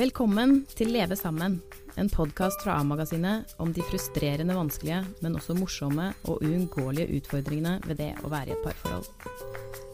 [0.00, 1.58] Velkommen til Leve sammen,
[2.00, 7.98] en podkast fra A-magasinet om de frustrerende vanskelige, men også morsomme og uunngåelige utfordringene ved
[8.00, 9.04] det å være i et parforhold.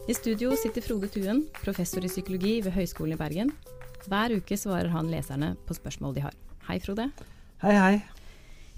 [0.07, 3.51] I studio sitter Frode Tuen, professor i psykologi ved Høgskolen i Bergen.
[4.05, 6.39] Hver uke svarer han leserne på spørsmål de har.
[6.69, 7.09] Hei, Frode.
[7.65, 7.93] Hei, hei.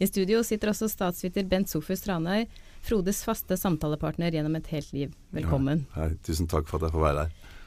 [0.01, 2.47] I studio sitter også statsviter Bent Sofus Tranøy,
[2.81, 5.13] Frodes faste samtalepartner gjennom et helt liv.
[5.35, 5.85] Velkommen.
[5.93, 7.57] Ja, hei, tusen takk for at jeg får være her.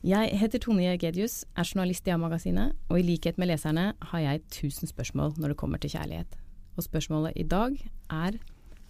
[0.00, 4.40] Jeg heter Tone Jegedius, er journalist i A-magasinet, og i likhet med leserne har jeg
[4.48, 6.38] tusen spørsmål når det kommer til kjærlighet.
[6.80, 7.76] Og spørsmålet i dag
[8.08, 8.38] er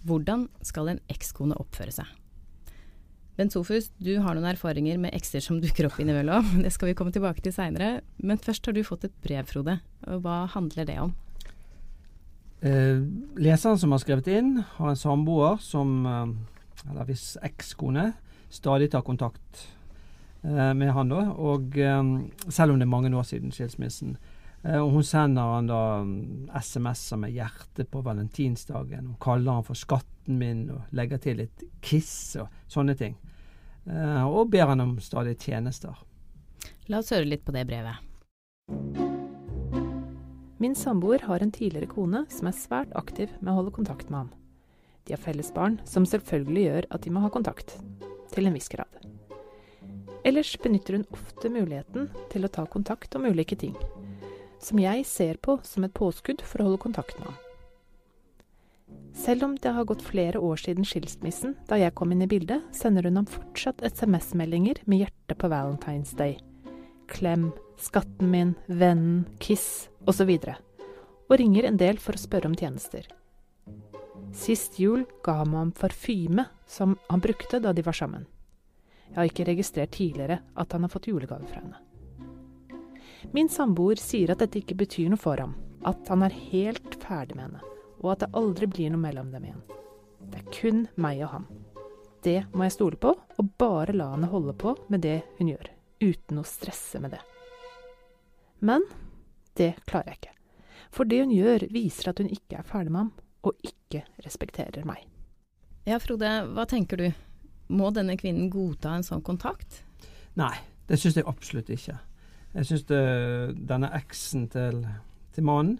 [0.07, 2.13] hvordan skal en ekskone oppføre seg?
[3.35, 6.47] Bent Sofus, du har noen erfaringer med ekser som dukker opp innimellom.
[6.63, 8.05] Det skal vi komme tilbake til seinere.
[8.23, 9.81] Men først har du fått et brev, Frode.
[10.07, 11.11] Hva handler det om?
[12.63, 13.03] Eh,
[13.35, 18.13] leseren som har skrevet inn, har en samboer som, eh, eller hvis ekskone,
[18.47, 19.67] stadig tar kontakt
[20.41, 21.25] med han da.
[21.37, 22.03] Og eh,
[22.49, 24.15] selv om det er mange år siden skilsmissen.
[24.63, 29.07] Eh, og hun sender han da mm, SMS-er med hjerte på valentinsdagen.
[29.13, 33.17] Hun kaller han for skatten min og legger til litt kiss og sånne ting.
[33.89, 35.97] Eh, og ber han om stadig tjenester.
[36.89, 38.07] La oss høre litt på det brevet.
[40.61, 44.19] Min samboer har en tidligere kone som er svært aktiv med å holde kontakt med
[44.19, 44.31] ham.
[45.09, 47.79] De har felles barn, som selvfølgelig gjør at de må ha kontakt.
[48.31, 49.01] Til en viss grad.
[50.23, 53.73] Ellers benytter hun ofte muligheten til å ta kontakt om ulike ting,
[54.61, 57.39] som jeg ser på som et påskudd for å holde kontakt med ham.
[59.17, 62.63] Selv om det har gått flere år siden skilsmissen da jeg kom inn i bildet,
[62.75, 66.37] sender hun ham fortsatt SMS-meldinger med hjerte på Valentine's Day.
[67.11, 67.49] Klem,
[67.81, 70.31] skatten min, vennen, kiss osv.
[71.27, 73.09] Og ringer en del for å spørre om tjenester.
[74.37, 78.29] Sist jul ga han ham parfyme som han brukte da de var sammen.
[79.11, 81.79] Jeg har ikke registrert tidligere at han har fått julegave fra henne.
[83.35, 87.35] Min samboer sier at dette ikke betyr noe for ham, at han er helt ferdig
[87.35, 87.61] med henne,
[88.01, 89.61] og at det aldri blir noe mellom dem igjen.
[90.31, 91.47] Det er kun meg og han.
[92.23, 95.71] Det må jeg stole på, og bare la henne holde på med det hun gjør,
[96.01, 97.21] uten å stresse med det.
[98.61, 98.85] Men
[99.59, 100.37] det klarer jeg ikke.
[100.91, 103.11] For det hun gjør, viser at hun ikke er ferdig med ham,
[103.43, 105.03] og ikke respekterer meg.
[105.89, 107.09] Ja, Frode, hva tenker du?
[107.71, 109.81] Må denne kvinnen godta en sånn kontakt?
[110.39, 110.53] Nei,
[110.89, 111.97] det syns jeg absolutt ikke.
[112.51, 114.83] Jeg syns denne eksen til,
[115.35, 115.79] til mannen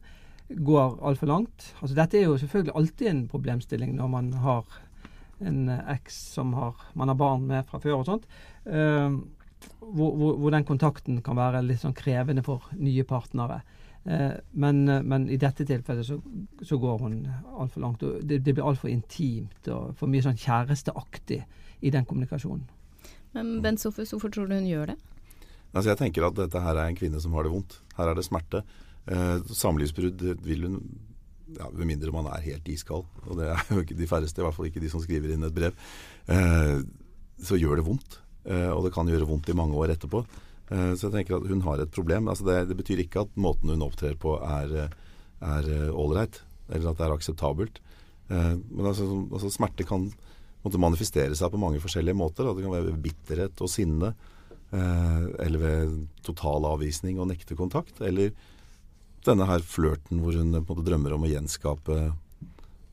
[0.56, 1.74] går altfor langt.
[1.82, 4.80] Altså, dette er jo selvfølgelig alltid en problemstilling når man har
[5.42, 8.28] en eks som har, man har barn med fra før og sånt.
[8.66, 9.22] Uh,
[9.80, 13.62] hvor, hvor, hvor, den kontakten kan være litt sånn krevende for nye partnere.
[14.06, 16.20] Uh, men, men, i dette tilfellet så,
[16.66, 17.18] så går hun
[17.58, 18.06] altfor langt.
[18.06, 21.42] og Det, det blir altfor intimt og for mye sånn kjæresteaktig
[21.82, 22.66] i den kommunikasjonen.
[23.36, 24.98] Men Bent Sofus, hvorfor tror du hun gjør det?
[25.72, 27.78] Altså jeg tenker at dette her er en kvinne som har det vondt.
[27.98, 28.64] Her er det smerte.
[29.08, 30.82] Eh, samlivsbrudd vil hun
[31.52, 34.44] ja, Med mindre man er helt iskald, og det er jo ikke de færreste, i
[34.46, 35.76] hvert fall ikke de som skriver inn et brev,
[36.32, 36.78] eh,
[37.44, 38.22] så gjør det vondt.
[38.46, 40.22] Eh, og det kan gjøre vondt i mange år etterpå.
[40.72, 42.30] Eh, så jeg tenker at hun har et problem.
[42.32, 44.88] Altså det, det, betyr ikke at måten hun opptrer på er
[45.92, 46.40] ålreit,
[46.70, 47.82] eller at det er akseptabelt.
[48.32, 50.10] Eh, men altså, altså smerte kan
[50.62, 52.48] måtte manifestere seg på mange forskjellige måter.
[52.48, 54.14] Det kan være bitterhet og sinne.
[54.72, 58.00] Eh, eller ved total avvisning og nekte kontakt.
[58.02, 58.32] Eller
[59.28, 61.98] denne her flørten hvor hun på en måte drømmer om å gjenskape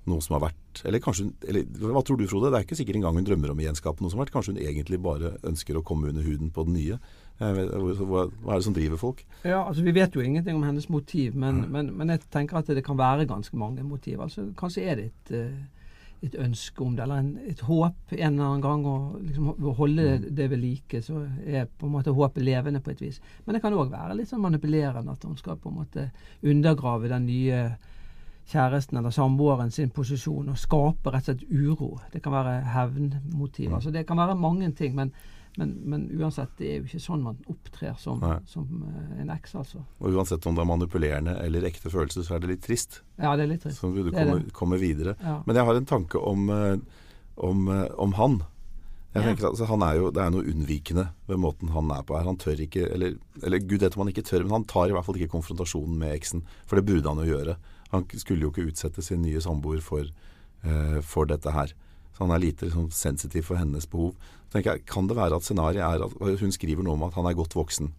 [0.09, 2.50] noe som har vært Eller kanskje hun eller, Hva tror du, Frode?
[2.50, 4.35] Det er ikke sikkert engang hun drømmer om å gjenskape noe som har vært.
[4.37, 6.99] Kanskje hun egentlig bare ønsker å komme under huden på den nye.
[7.38, 7.73] Vet,
[8.03, 9.25] hva, hva, er det som driver folk?
[9.44, 11.75] Ja, altså Vi vet jo ingenting om hennes motiv, men, mm.
[11.75, 14.23] men, men jeg tenker at det kan være ganske mange motiv.
[14.25, 15.35] Altså Kanskje er det et,
[16.25, 18.87] et ønske om det, eller en, et håp en eller annen gang.
[18.87, 20.25] å liksom, holde mm.
[20.38, 23.20] det ved like, så er på en måte håpet levende på et vis.
[23.44, 26.09] Men det kan òg være litt sånn manipulerende at hun skal på en måte
[26.43, 27.62] undergrave den nye
[28.49, 31.91] kjæresten eller samboeren sin posisjon og skape rett og slett uro.
[32.12, 33.69] Det kan være hevnmotiv.
[33.69, 33.75] Mm.
[33.79, 34.97] Altså det kan være mange ting.
[34.97, 35.12] Men,
[35.58, 39.56] men, men, uansett, det er jo ikke sånn man opptrer som, som uh, en eks,
[39.58, 39.81] altså.
[39.99, 43.00] Og uansett om det er manipulerende eller ekte følelser, så er det litt trist.
[43.19, 43.81] Ja, det er litt trist.
[43.82, 45.16] Så vil du komme, komme videre.
[45.19, 45.40] Ja.
[45.49, 47.02] Men jeg har en tanke om, uh,
[47.49, 48.38] om, uh, om han.
[49.16, 52.14] Jeg tenker altså, han er jo, Det er noe unnvikende ved måten han er på
[52.14, 52.28] her.
[52.28, 54.94] Han tør ikke, eller, eller gud vet om han ikke tør, men han tar i
[54.94, 56.44] hvert fall ikke konfrontasjonen med eksen.
[56.70, 57.58] For det burde han jo gjøre.
[57.96, 60.06] Han skulle jo ikke utsette sin nye samboer for,
[60.62, 61.75] uh, for dette her.
[62.19, 64.17] Så han er lite liksom, sensitiv for hennes behov.
[64.49, 67.15] Så tenker jeg, Kan det være at scenarioet er at hun skriver noe om at
[67.15, 67.93] han er godt voksen.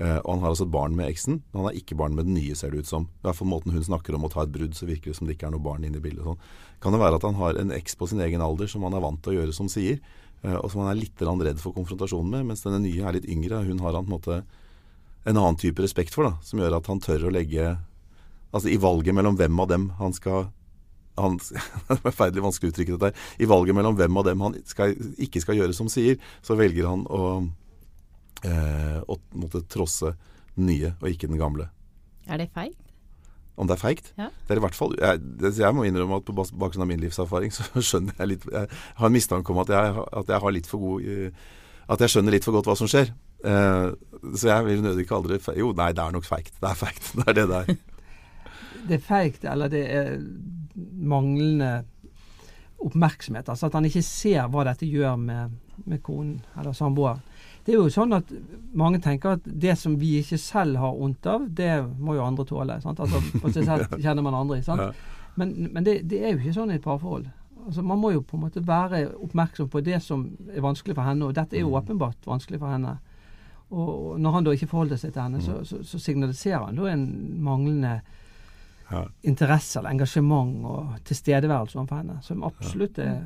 [0.00, 2.24] Uh, og han har altså et barn med eksen, men han har ikke barn med
[2.24, 3.04] den nye, ser det ut som.
[3.20, 5.28] I hvert fall måten hun snakker om å ta et brudd, så virker det som
[5.28, 6.24] det ikke er noe barn inne i bildet.
[6.24, 6.40] Sånn.
[6.80, 9.04] Kan det være at han har en eks på sin egen alder som han er
[9.04, 10.00] vant til å gjøre som sier,
[10.46, 13.28] uh, og som han er litt redd for konfrontasjon med, mens denne nye er litt
[13.28, 13.60] yngre.
[13.66, 14.40] Hun har han på en måte
[15.28, 17.76] en annen type respekt for, da, som gjør at han tør å legge
[18.50, 20.48] Altså i valget mellom hvem av dem han skal
[21.18, 21.38] han,
[21.88, 23.32] Det er forferdelig vanskelig å uttrykke dette her.
[23.42, 26.88] I valget mellom hvem av dem han skal, ikke skal gjøre som sier, så velger
[26.90, 27.24] han å,
[28.46, 30.14] eh, å måtte trosse
[30.56, 31.70] den nye og ikke den gamle.
[32.30, 32.78] Er det feigt?
[33.60, 34.12] Om det er feigt?
[34.16, 34.28] Ja.
[34.46, 37.52] Det er i hvert fall jeg, jeg, må innrømme at på bakgrunn av min livserfaring
[37.56, 40.70] så skjønner jeg litt Jeg har en mistanke om at jeg, at jeg har litt
[40.70, 41.42] for god eh,
[41.90, 43.10] At jeg skjønner litt for godt hva som skjer.
[43.44, 43.86] Eh,
[44.38, 46.54] så jeg vil nødig kalle det Jo, nei, det er nok feigt.
[46.60, 47.12] Det er feigt.
[47.18, 47.78] Det er det det er
[48.88, 50.12] det er feigt, eller det er
[51.00, 51.80] manglende
[52.80, 53.48] oppmerksomhet.
[53.48, 57.20] Altså at han ikke ser hva dette gjør med, med konen eller samboeren.
[57.64, 58.30] Det er jo sånn at
[58.72, 62.46] mange tenker at det som vi ikke selv har vondt av, det må jo andre
[62.48, 62.78] tåle.
[62.80, 63.02] Sant?
[63.04, 64.62] Altså På seg selv kjenner man andre.
[64.64, 64.96] Sant?
[65.36, 67.28] Men, men det, det, er jo ikke sånn i et parforhold.
[67.66, 71.06] Altså Man må jo på en måte være oppmerksom på det som er vanskelig for
[71.06, 71.78] henne, og dette er jo mm.
[71.82, 72.96] åpenbart vanskelig for henne.
[73.70, 76.88] Og når han da ikke forholder seg til henne, så, så, så signaliserer han da
[76.90, 77.04] en
[77.44, 78.00] manglende
[78.90, 79.04] ja.
[79.26, 83.22] interesse eller engasjement og tilstedeværelse overfor henne, som absolutt er,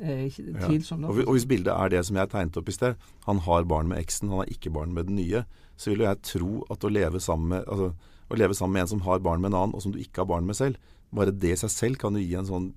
[0.00, 1.08] er ikke tvilsomt.
[1.08, 3.90] Og, og hvis bildet er det som jeg tegnet opp i sted, han har barn
[3.90, 5.44] med eksen, han har ikke barn med den nye,
[5.80, 7.92] så vil jo jeg tro at å leve sammen med altså,
[8.30, 10.22] å leve sammen med en som har barn med en annen, og som du ikke
[10.22, 10.78] har barn med selv,
[11.10, 12.68] bare det seg selv kan jo gi en sånn,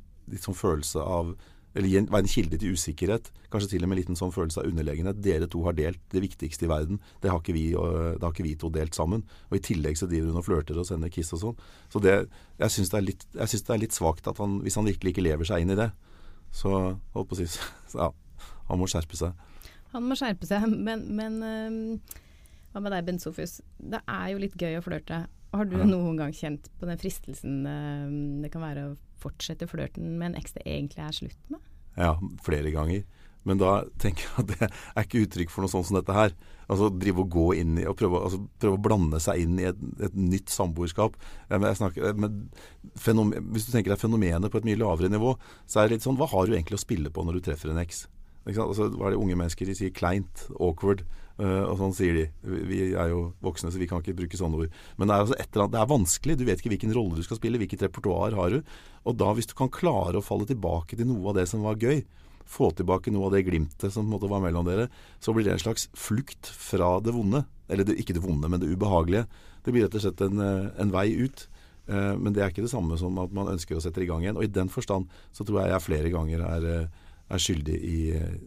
[0.41, 1.35] sånn følelse av
[1.73, 3.29] eller være en kilde til usikkerhet.
[3.51, 5.21] Kanskje til og med en liten sånn følelse av underlegenhet.
[5.25, 6.99] Dere to har delt det viktigste i verden.
[7.23, 9.25] Det har ikke vi, har ikke vi to delt sammen.
[9.49, 11.63] Og i tillegg så driver hun og flørter og sender kiss og sånn.
[11.93, 12.17] Så det,
[12.61, 15.15] jeg syns det er litt, jeg det er litt svakt at han, hvis han virkelig
[15.15, 15.89] ikke lever seg inn i det,
[16.53, 16.73] så
[17.15, 17.49] holdt på å si
[18.01, 18.11] ja,
[18.69, 19.33] han må skjerpe seg.
[19.93, 21.41] Han må skjerpe seg, men, men
[22.73, 23.59] hva med deg, Bent Sofus?
[23.77, 25.25] Det er jo litt gøy å flørte.
[25.53, 27.59] Har du noen gang kjent på den fristelsen
[28.41, 31.61] det kan være å fortsette flørten med en eks det egentlig er slutt med?
[32.00, 33.03] Ja, flere ganger.
[33.44, 36.33] Men da tenker jeg at det er ikke uttrykk for noe sånt som dette her.
[36.71, 39.67] Altså drive og gå inn i og prøve, altså, prøve å blande seg inn i
[39.67, 41.17] et, et nytt samboerskap.
[41.51, 41.83] Hvis
[43.67, 45.36] du tenker deg fenomenet på et mye lavere nivå,
[45.67, 47.74] så er det litt sånn Hva har du egentlig å spille på når du treffer
[47.74, 48.05] en eks?
[48.48, 49.93] Altså, hva er det unge mennesker de sier?
[49.95, 51.03] Kleint, awkward.
[51.33, 52.25] Uh, og sånn sier de.
[52.69, 54.75] Vi er jo voksne, så vi kan ikke bruke sånne ord.
[54.99, 56.35] Men det er, altså et det er vanskelig.
[56.37, 58.75] Du vet ikke hvilken rolle du skal spille, hvilket repertoar har du.
[59.09, 61.81] Og da, hvis du kan klare å falle tilbake til noe av det som var
[61.81, 62.03] gøy,
[62.45, 64.89] få tilbake noe av det glimtet som måtte være mellom dere,
[65.23, 67.45] så blir det en slags flukt fra det vonde.
[67.71, 69.25] Eller det, ikke det vonde, men det ubehagelige.
[69.63, 71.47] Det blir rett og slett en, eh, en vei ut.
[71.83, 74.21] Uh, men det er ikke det samme som at man ønsker å sette i gang
[74.23, 74.37] igjen.
[74.39, 76.67] Og i den forstand så tror jeg jeg flere ganger er,
[77.27, 77.97] er skyldig i,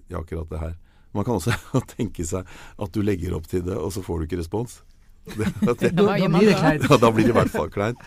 [0.09, 0.79] i akkurat det her.
[1.17, 1.57] Man kan også
[1.97, 4.81] tenke seg at du legger opp til det, og så får du ikke respons.
[5.27, 5.49] Det,
[5.81, 6.85] det, da, da, blir det kleint.
[6.87, 8.03] Ja, da blir det i hvert fall kleint.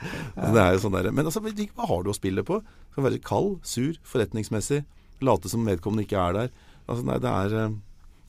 [0.79, 2.61] Sånn men altså, hva har du å spille på?
[2.93, 4.85] Skal være kald, sur, forretningsmessig.
[5.27, 6.53] Late som vedkommende ikke er der.
[6.87, 7.75] Altså, nei, det er, eh,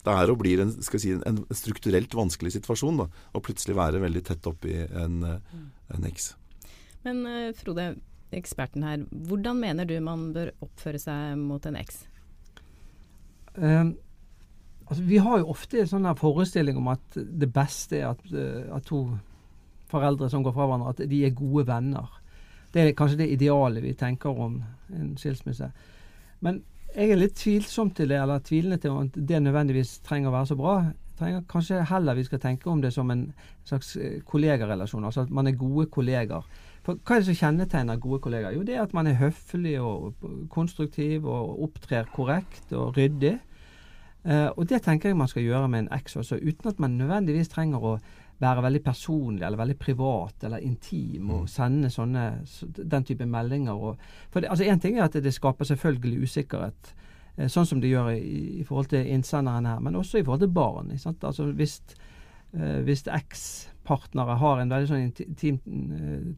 [0.03, 2.99] det er og blir en, si, en, strukturelt vanskelig situasjon.
[3.01, 5.57] Da, å plutselig være veldig tett oppi en, eh,
[5.95, 6.33] en eks.
[7.07, 7.93] Men uh, Frode,
[8.35, 9.07] eksperten her.
[9.09, 12.03] Hvordan mener du man bør oppføre seg mot en eks?
[13.55, 13.95] Um,
[14.91, 18.65] Altså, vi har jo ofte en sånn forestilling om at det beste er at, eh,
[18.75, 19.05] at, to
[19.91, 22.09] foreldre som går fra hverandre, at de er gode venner.
[22.71, 24.57] Det er kanskje det idealet vi tenker om
[24.91, 25.69] en skilsmisse.
[26.43, 26.59] Men
[26.91, 30.49] jeg er litt tvilsom til det, eller tvilende til at det nødvendigvis trenger å være
[30.49, 30.73] så bra.
[31.21, 33.29] Trenger kanskje heller vi skal tenke om det som en
[33.67, 36.43] slags eh, kollegarelasjon, altså at man er gode kolleger.
[36.83, 38.57] For Hva er det som kjennetegner gode kollegaer?
[38.57, 40.19] Jo, det er at man er høflig og
[40.51, 43.37] konstruktiv og opptrer korrekt og ryddig.
[44.23, 46.97] Eh, og det tenker jeg man skal gjøre med en eks også, uten at man
[46.99, 47.95] nødvendigvis trenger å
[48.41, 52.25] være veldig personlig eller veldig privat eller intim og sende sånne,
[52.77, 53.77] den type meldinger.
[53.77, 53.99] Og,
[54.33, 56.93] for det, altså Én ting er at det skaper selvfølgelig usikkerhet,
[57.37, 60.41] uh, sånn som det gjør i, i forhold til innsenderen her, men også i forhold
[60.45, 60.89] til barn.
[61.01, 61.21] Sant?
[61.23, 61.79] Altså Hvis,
[62.57, 65.61] uh, hvis ekspartnere har en veldig sånn intim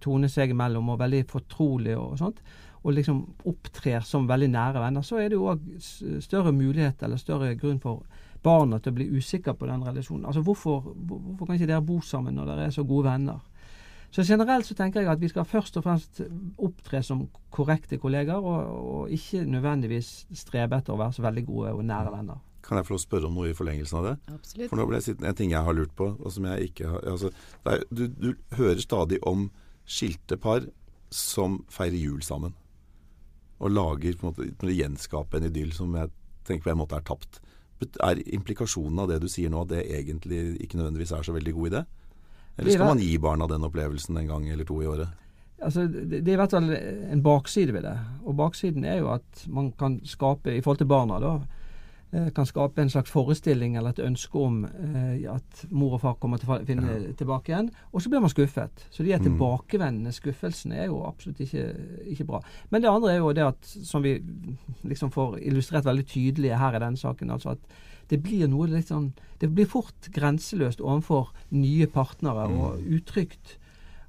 [0.03, 2.43] tone seg imellom og veldig fortrolig og sånt,
[2.83, 5.63] og liksom opptrer som veldig nære venner, så er det jo òg
[6.23, 8.03] større mulighet eller større grunn for
[8.43, 10.27] barna til å bli usikre på den relasjonen.
[10.27, 13.39] Altså hvorfor, hvorfor kan ikke dere bo sammen når dere er så gode venner?
[14.13, 16.19] Så generelt så tenker jeg at vi skal først og fremst
[16.61, 17.23] opptre som
[17.55, 22.11] korrekte kolleger, og, og ikke nødvendigvis strebe etter å være så veldig gode og nære
[22.13, 22.43] venner.
[22.63, 24.13] Kan jeg få spørre om noe i forlengelsen av det?
[24.35, 24.69] Absolutt.
[24.69, 26.91] For nå ble jeg sittende En ting jeg har lurt på, og som jeg ikke
[26.93, 27.31] har altså,
[27.65, 29.49] er, du, du hører stadig om
[29.89, 30.67] skilte par
[31.13, 32.53] som feirer jul sammen.
[33.63, 36.11] Og lager på en måte når gjenskaper en idyll som jeg
[36.47, 37.41] tenker på en måte er tapt.
[38.03, 41.53] Er implikasjonen av det du sier nå, at det egentlig ikke nødvendigvis er så veldig
[41.55, 41.83] god idé?
[42.57, 45.19] Eller er skal man gi barna den opplevelsen en gang eller to i året?
[45.63, 47.95] Altså, det, er i hvert fall en bakside ved det.
[48.27, 51.37] Og baksiden er jo at man kan skape, i forhold til barna, da,
[52.35, 56.37] kan skape en slags forestilling eller et ønske om eh, at mor og far kommer
[56.37, 57.13] til å finne ja.
[57.17, 58.85] tilbake igjen, og så blir man skuffet.
[58.93, 59.31] Så de er Mm.
[59.31, 61.63] tilbakevendende skuffelsene er jo absolutt ikke,
[62.13, 62.41] ikke bra.
[62.69, 64.21] Men det andre er jo det at, som vi
[64.83, 67.59] liksom får illustrert veldig tydelig her i denne saken, altså at
[68.09, 73.57] det blir noe litt sånn Det blir fort grenseløst overfor nye partnere og utrygt.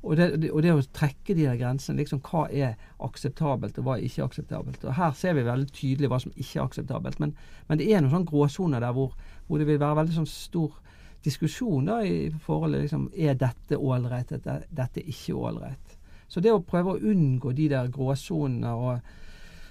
[0.05, 2.75] Og det, og det å trekke de der grensene, liksom hva er
[3.07, 4.83] akseptabelt og hva er ikke akseptabelt.
[4.85, 7.21] Og Her ser vi veldig tydelig hva som ikke er akseptabelt.
[7.23, 7.33] Men,
[7.71, 9.15] men det er noen sånne gråsoner der hvor,
[9.47, 10.77] hvor det vil være veldig sånn stor
[11.25, 15.97] diskusjon da i forholdet liksom, Er dette ålreit, dette, dette er ikke ålreit.
[16.29, 19.15] Så det å prøve å unngå de der gråsonene og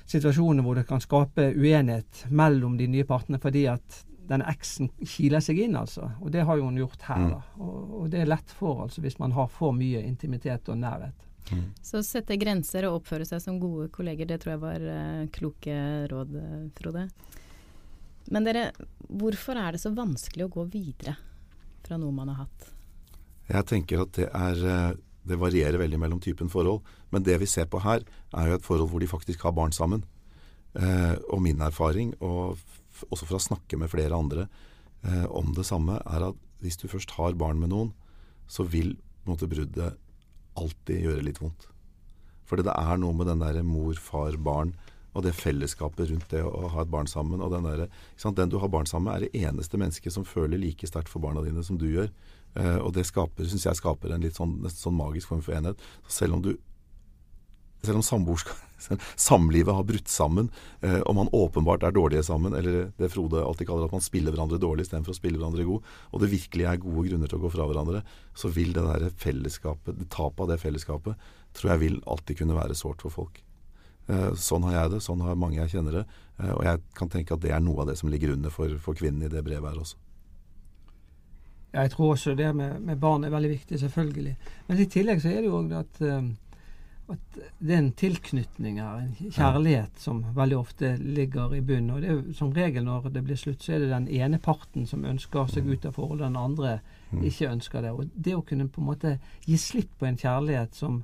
[0.09, 5.43] situasjonene hvor det kan skape uenighet mellom de nye partene fordi at denne eksen kiler
[5.43, 6.07] seg inn, altså.
[6.23, 7.41] Og det har jo hun gjort her, da.
[7.59, 11.29] Og, og det er lett for, altså, hvis man har for mye intimitet og nærhet.
[11.83, 15.77] Så sette grenser og oppføre seg som gode kolleger, det tror jeg var uh, kloke
[16.11, 17.07] råd, eh, Frode.
[18.31, 18.69] Men dere,
[19.09, 21.17] hvorfor er det så vanskelig å gå videre
[21.83, 22.69] fra noe man har hatt?
[23.49, 26.81] Jeg tenker at det er eh, Det varierer veldig mellom typen forhold.
[27.11, 28.01] Men det vi ser på her,
[28.35, 30.01] er jo et forhold hvor de faktisk har barn sammen.
[30.75, 32.57] Uh, og min erfaring, og
[33.09, 34.47] også for å snakke med flere andre
[35.03, 37.91] eh, om det samme, er at hvis du først har barn med noen,
[38.47, 38.95] så vil
[39.27, 39.99] måte bruddet
[40.59, 41.67] alltid gjøre litt vondt.
[42.47, 44.75] For det er noe med den derre mor, far, barn
[45.13, 47.41] og det fellesskapet rundt det å ha et barn sammen.
[47.41, 47.85] og Den, der,
[48.33, 51.21] den du har barn sammen med, er det eneste mennesket som føler like sterkt for
[51.21, 52.09] barna dine som du gjør.
[52.57, 55.81] Eh, og det skaper, synes jeg skaper en litt sånn, sånn magisk form for enhet.
[56.07, 56.55] Så selv om du
[57.85, 58.37] selv om
[59.15, 60.49] samlivet har brutt sammen,
[60.81, 64.35] eh, og man åpenbart er dårlige sammen, eller det Frode alltid kaller at man spiller
[64.35, 67.45] hverandre dårlig istedenfor å spille hverandre god, og det virkelig er gode grunner til å
[67.45, 68.03] gå fra hverandre,
[68.35, 72.59] så vil det der fellesskapet, det tapet av det fellesskapet, tror jeg vil alltid kunne
[72.59, 73.43] være sårt for folk.
[74.11, 76.07] Eh, sånn har jeg det, sånn har mange jeg kjenner det,
[76.41, 78.73] eh, og jeg kan tenke at det er noe av det som ligger under for,
[78.83, 79.99] for kvinnen i det brevet her også.
[81.73, 84.35] Jeg tror også det med, med barn er veldig viktig, selvfølgelig.
[84.67, 86.27] Men i tillegg så er det jo òg at, eh,
[87.11, 91.91] at det er en tilknytning her, en kjærlighet, som veldig ofte ligger i bunnen.
[91.91, 94.39] Og det er jo som regel når det blir slutt, så er det den ene
[94.39, 96.77] parten som ønsker seg ut av forholdet, den andre
[97.21, 97.91] ikke ønsker det.
[97.91, 101.01] Og det å kunne på en måte gi slipp på en kjærlighet som,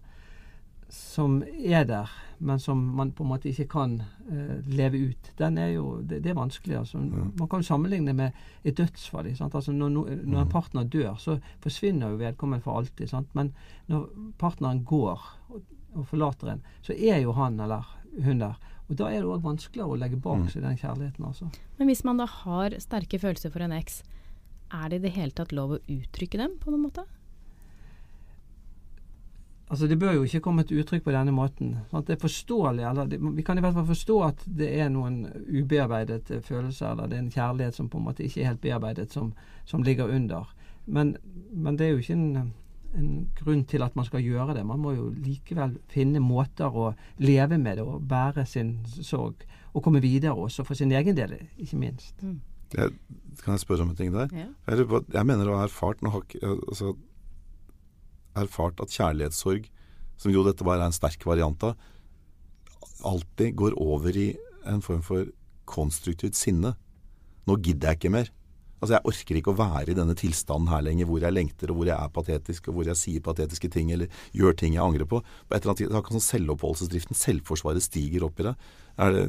[0.88, 5.58] som er der, men som man på en måte ikke kan uh, leve ut, den
[5.60, 6.78] er jo, det, det er vanskelig.
[6.80, 7.02] altså.
[7.04, 9.28] Man kan jo sammenligne med et dødsfall.
[9.36, 13.12] Altså når, når en partner dør, så forsvinner jo vedkommende for alltid.
[13.12, 13.36] Sant?
[13.36, 13.52] Men
[13.92, 14.08] når
[14.40, 15.28] partneren går
[15.96, 17.88] og, forlater en, så er jo han eller
[18.24, 18.58] hun der.
[18.90, 21.26] Og da er det òg vanskeligere å legge bak seg den kjærligheten.
[21.26, 21.50] altså.
[21.78, 24.02] Men hvis man da har sterke følelser for en eks,
[24.74, 27.06] er det i det hele tatt lov å uttrykke dem på noen måte?
[29.70, 31.76] Altså Det bør jo ikke komme til uttrykk på denne måten.
[31.92, 32.08] Sant?
[32.08, 35.28] Det er forståelig, eller det, Vi kan i hvert fall forstå at det er noen
[35.46, 39.14] ubearbeidet følelser, eller det er en kjærlighet som på en måte ikke er helt bearbeidet,
[39.14, 39.36] som,
[39.70, 40.50] som ligger under.
[40.88, 41.18] Men,
[41.54, 42.54] men det er jo ikke en,
[42.98, 44.66] en grunn til at man skal gjøre det.
[44.66, 46.92] Man må jo likevel finne måter å
[47.22, 49.46] leve med det og bære sin sorg.
[49.74, 52.24] Og komme videre også, for sin egen del, ikke minst.
[52.74, 52.96] Jeg,
[53.44, 54.32] kan jeg spørre om en ting der?
[54.34, 54.48] Ja.
[54.72, 56.96] Jeg, jeg mener å ha erfart altså,
[58.38, 59.70] erfart at kjærlighetssorg,
[60.20, 61.78] som jo dette bare er en sterk variant av,
[63.06, 64.32] alltid går over i
[64.68, 65.30] en form for
[65.70, 66.74] konstruktivt sinne.
[67.48, 68.34] Nå gidder jeg ikke mer.
[68.80, 71.80] Altså, Jeg orker ikke å være i denne tilstanden her lenger, hvor jeg lengter, og
[71.80, 75.10] hvor jeg er patetisk, og hvor jeg sier patetiske ting eller gjør ting jeg angrer
[75.10, 75.22] på.
[75.22, 78.56] På et eller annet tid, Akkurat sånn selvoppholdelsesdriften, selvforsvaret, stiger opp i det.
[79.00, 79.26] Er det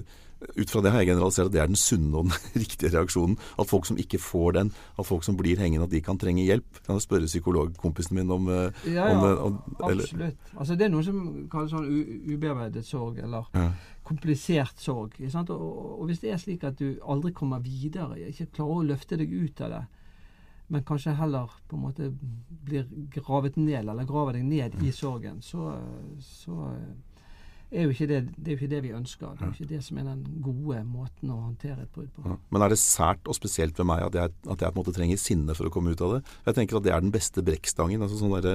[0.56, 2.32] ut fra det har jeg generalisert at det er den sunne og den
[2.64, 3.36] riktige reaksjonen.
[3.60, 6.44] At folk som ikke får den, at folk som blir hengende, at de kan trenge
[6.46, 6.80] hjelp.
[6.86, 9.38] Kan jeg spørre psykologkompisen min om, eh, Ja, ja, om, det?
[9.38, 10.50] om eller, absolutt.
[10.56, 11.88] Altså, det er noe som kalles sånn
[12.32, 13.70] ubearbeidet sorg, eller Ja.
[14.04, 15.14] komplisert sorg.
[15.20, 18.86] Og, og, og hvis det er slik at du aldri kommer videre, ikke klarer å
[18.94, 19.82] løfte deg ut av det,
[20.70, 22.12] men kanskje heller på en måte
[22.64, 25.72] blir gravet ned, eller graver deg ned i sorgen, så,
[26.22, 26.76] så
[27.78, 29.34] er jo ikke det, det er jo ikke det vi ønsker.
[29.38, 32.24] Det er jo ikke det som er den gode måten å håndtere et brudd på.
[32.26, 32.38] Ja.
[32.50, 34.96] Men er det sært og spesielt ved meg at jeg, at jeg på en måte
[34.96, 36.24] trenger sinne for å komme ut av det?
[36.48, 38.02] Jeg tenker at det er den beste brekkstangen.
[38.02, 38.50] Altså sånn altså,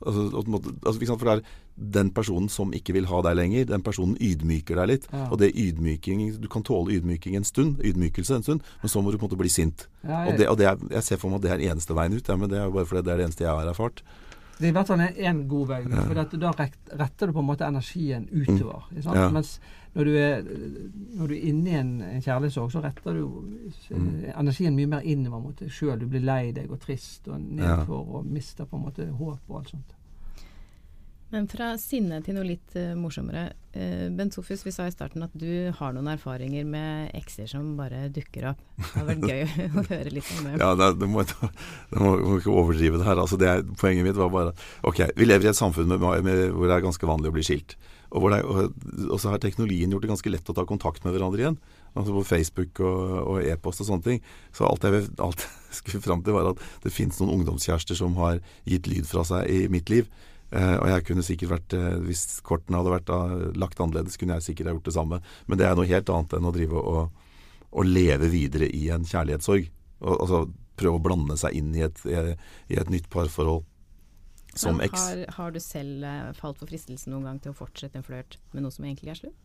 [0.00, 1.44] altså, for det er
[1.74, 5.08] den personen som ikke vil ha deg lenger, den personen ydmyker deg litt.
[5.12, 5.26] Ja.
[5.28, 9.10] Og det ydmyking Du kan tåle ydmyking en stund, ydmykelse en stund, men så må
[9.10, 9.88] du på en måte bli sint.
[10.04, 11.96] Ja, Og, det, og det er, jeg ser for meg at det er den eneste
[11.96, 14.04] veien ut, men det er jo bare fordi det er det eneste jeg har erfart.
[14.58, 15.94] Det er i hvert fall en, en god vei ut.
[16.06, 16.50] For da
[17.00, 18.84] retter du på en måte energien utover.
[18.92, 19.16] Ikke sant?
[19.18, 19.28] Ja.
[19.34, 19.56] Mens
[19.94, 20.42] når du er,
[21.18, 24.24] når du er inne i en, en kjærlighetssorg, så retter du eh, Mm.
[24.40, 25.98] energien mye mer innover mot deg sjøl.
[26.00, 29.58] Du blir lei deg og trist og nedfor og mister på en måte håp og
[29.60, 29.94] alt sånt.
[31.34, 33.48] Men fra sinne til noe litt uh, morsommere.
[33.74, 37.72] Uh, Bent Sofus, vi sa i starten at du har noen erfaringer med ekser som
[37.78, 38.60] bare dukker opp.
[38.78, 40.52] Det hadde vært gøy å høre litt om det.
[40.62, 43.18] Ja, det, det, må, det må, må ikke overdrive det her.
[43.18, 44.54] Altså, det er, poenget mitt var bare
[44.86, 47.46] Ok, vi lever i et samfunn med, med, hvor det er ganske vanlig å bli
[47.48, 47.74] skilt.
[48.14, 48.76] Og, er, og,
[49.08, 51.58] og så har teknologien gjort det ganske lett å ta kontakt med hverandre igjen.
[51.98, 54.22] Altså På Facebook og, og e-post og sånne ting.
[54.54, 58.14] Så alt jeg, alt jeg skulle fram til, var at det finnes noen ungdomskjærester som
[58.22, 58.38] har
[58.70, 60.06] gitt lyd fra seg i mitt liv.
[60.54, 64.36] Eh, og jeg kunne sikkert vært, uh, Hvis kortene hadde vært eh, lagt annerledes, kunne
[64.38, 65.20] jeg sikkert ha gjort det samme.
[65.50, 67.24] Men det er noe helt annet enn å drive og,
[67.74, 69.70] og leve videre i en kjærlighetssorg.
[70.04, 70.44] Og, altså
[70.78, 73.62] prøve å blande seg inn i et, i et nytt parforhold
[74.58, 75.02] som Men eks.
[75.02, 76.06] har, har du selv
[76.38, 79.18] falt for fristelsen noen gang til å fortsette en flørt med noe som egentlig er
[79.18, 79.43] slutt?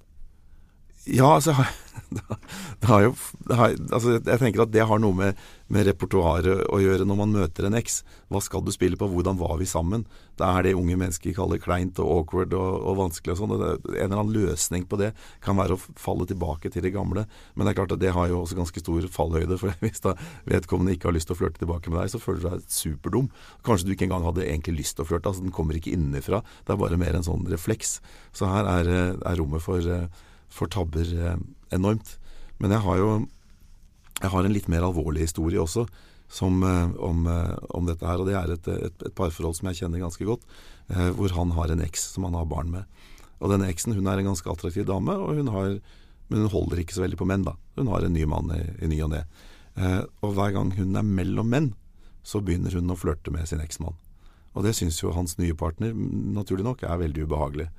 [1.08, 1.56] Ja, altså
[2.80, 3.14] det har, jo
[3.48, 5.38] det har, altså, Jeg tenker at det har noe med,
[5.72, 8.02] med repertoaret å gjøre når man møter en eks.
[8.34, 9.08] Hva skal du spille på?
[9.12, 10.06] Hvordan var vi sammen?
[10.40, 13.56] Det er det unge mennesker kaller kleint og awkward og, og vanskelig og sånn.
[13.56, 15.12] En eller annen løsning på det
[15.46, 17.26] kan være å falle tilbake til det gamle.
[17.54, 19.60] Men det er klart at det har jo også ganske stor fallhøyde.
[19.62, 20.16] For hvis da
[20.50, 23.30] vedkommende ikke har lyst til å flørte tilbake med deg, så føler du deg superdum.
[23.68, 25.32] Kanskje du ikke engang hadde egentlig lyst til å flørte.
[25.32, 26.42] altså Den kommer ikke innenfra.
[26.66, 28.00] Det er bare mer en sånn refleks.
[28.36, 29.86] Så her er, eh, er rommet for
[30.54, 31.38] for tabber eh,
[31.76, 32.16] enormt.
[32.60, 33.10] Men jeg har jo
[34.20, 35.86] jeg har en litt mer alvorlig historie også
[36.30, 38.20] som, eh, om, eh, om dette her.
[38.20, 40.44] Og det er et, et, et parforhold som jeg kjenner ganske godt,
[40.90, 43.02] hvor han har en eks som han har barn med.
[43.40, 45.76] Og denne eksen hun er en ganske attraktiv dame, og hun har,
[46.34, 47.46] men hun holder ikke så veldig på menn.
[47.46, 47.54] da.
[47.78, 49.22] Hun har en ny mann i, i ny og ne.
[50.26, 51.70] Og hver gang hun er mellom menn,
[52.26, 53.94] så begynner hun å flørte med sin eksmann.
[54.58, 57.70] Og det syns jo hans nye partner, naturlig nok, er veldig ubehagelig.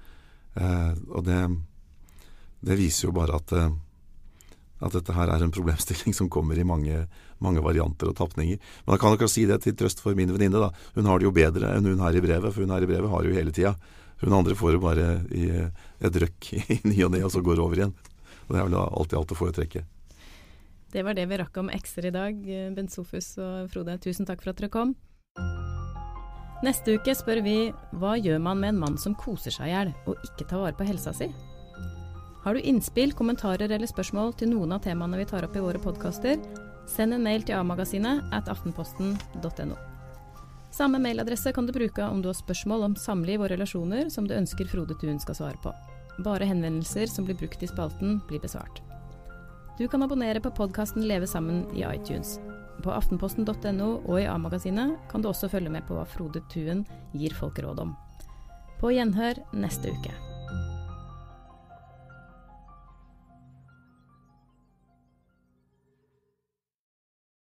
[0.59, 1.41] Eh, og det
[2.61, 3.71] det viser jo bare at, eh,
[4.81, 7.07] at dette her er en problemstilling som kommer i mange,
[7.41, 8.61] mange varianter og tapninger.
[8.85, 10.61] Men da kan dere si det til trøst for min venninne.
[10.61, 10.71] da.
[10.95, 13.11] Hun har det jo bedre enn hun her i brevet, for hun her i brevet
[13.11, 13.75] har det jo hele tida.
[14.21, 17.57] Hun andre får det bare i et røkk i ny og ne, og så går
[17.57, 17.95] det over igjen.
[18.49, 19.85] Og det er vel alltid alt å foretrekke.
[20.91, 22.41] Det var det vi rakk om ekser i dag.
[22.75, 24.97] Bent Sofus og Frode, tusen takk for at dere kom.
[26.67, 27.55] Neste uke spør vi
[27.97, 30.77] hva gjør man med en mann som koser seg i hjel og ikke tar vare
[30.77, 31.31] på helsa si?
[32.43, 35.81] Har du innspill, kommentarer eller spørsmål til noen av temaene vi tar opp i våre
[35.83, 36.41] podkaster,
[36.89, 39.77] send en mail til a-magasinet at aftenposten.no.
[40.71, 44.37] Samme mailadresse kan du bruke om du har spørsmål om samliv og relasjoner som du
[44.37, 45.75] ønsker Frode Thun skal svare på.
[46.25, 48.81] Bare henvendelser som blir brukt i spalten, blir besvart.
[49.79, 52.39] Du kan abonnere på podkasten Leve sammen i iTunes.
[52.81, 57.37] På aftenposten.no og i A-magasinet kan du også følge med på hva Frode Tuen gir
[57.37, 57.95] folk råd om.
[58.81, 60.30] På gjenhør neste uke.